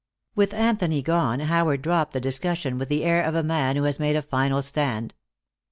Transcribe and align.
With 0.33 0.51
Anthony 0.55 1.03
gone, 1.03 1.41
Howard 1.41 1.83
dropped 1.83 2.13
the 2.13 2.19
discussion 2.19 2.79
with 2.79 2.89
the 2.89 3.03
air 3.03 3.21
of 3.23 3.35
a 3.35 3.43
man 3.43 3.75
who 3.75 3.83
has 3.83 3.99
made 3.99 4.15
a 4.15 4.23
final 4.23 4.63
stand. 4.63 5.13